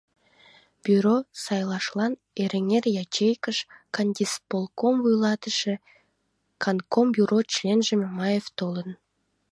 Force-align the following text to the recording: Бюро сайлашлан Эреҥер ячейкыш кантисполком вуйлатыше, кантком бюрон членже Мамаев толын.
Бюро 0.83 1.17
сайлашлан 1.43 2.13
Эреҥер 2.43 2.85
ячейкыш 3.03 3.57
кантисполком 3.95 4.95
вуйлатыше, 5.03 5.73
кантком 6.63 7.07
бюрон 7.15 7.45
членже 7.53 7.93
Мамаев 8.03 8.45
толын. 8.57 8.89